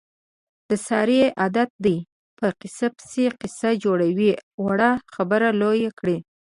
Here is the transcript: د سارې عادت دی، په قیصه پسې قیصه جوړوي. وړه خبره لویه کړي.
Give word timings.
د 0.69 0.71
سارې 0.87 1.21
عادت 1.41 1.69
دی، 1.85 1.97
په 2.37 2.47
قیصه 2.59 2.87
پسې 2.97 3.25
قیصه 3.41 3.69
جوړوي. 3.83 4.31
وړه 4.63 4.91
خبره 5.13 5.49
لویه 5.61 5.91
کړي. 5.99 6.17